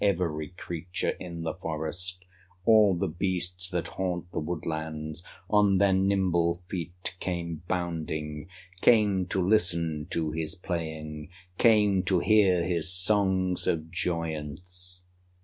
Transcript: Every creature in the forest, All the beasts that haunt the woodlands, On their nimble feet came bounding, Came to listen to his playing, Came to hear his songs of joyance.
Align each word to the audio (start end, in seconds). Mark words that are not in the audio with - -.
Every 0.03 0.47
creature 0.47 1.11
in 1.19 1.43
the 1.43 1.53
forest, 1.53 2.25
All 2.65 2.95
the 2.95 3.07
beasts 3.07 3.69
that 3.69 3.85
haunt 3.87 4.31
the 4.31 4.39
woodlands, 4.39 5.21
On 5.47 5.77
their 5.77 5.93
nimble 5.93 6.63
feet 6.67 7.15
came 7.19 7.61
bounding, 7.67 8.47
Came 8.81 9.27
to 9.27 9.47
listen 9.47 10.07
to 10.09 10.31
his 10.31 10.55
playing, 10.55 11.29
Came 11.59 12.01
to 12.05 12.17
hear 12.17 12.63
his 12.63 12.91
songs 12.91 13.67
of 13.67 13.91
joyance. 13.91 15.03